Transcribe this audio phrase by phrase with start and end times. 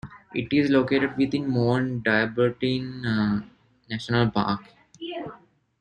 [0.33, 3.47] It is located within Morne Diablotin
[3.87, 4.61] National Park.